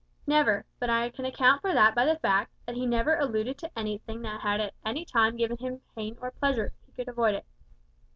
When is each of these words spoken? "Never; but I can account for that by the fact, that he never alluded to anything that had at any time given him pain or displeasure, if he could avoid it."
"Never; 0.25 0.65
but 0.79 0.89
I 0.89 1.11
can 1.11 1.25
account 1.25 1.61
for 1.61 1.73
that 1.73 1.93
by 1.93 2.05
the 2.05 2.17
fact, 2.17 2.51
that 2.65 2.73
he 2.73 2.87
never 2.87 3.15
alluded 3.17 3.59
to 3.59 3.69
anything 3.77 4.23
that 4.23 4.41
had 4.41 4.59
at 4.59 4.73
any 4.83 5.05
time 5.05 5.37
given 5.37 5.57
him 5.59 5.81
pain 5.95 6.17
or 6.19 6.31
displeasure, 6.31 6.73
if 6.87 6.87
he 6.87 6.91
could 6.93 7.07
avoid 7.09 7.35
it." 7.35 7.45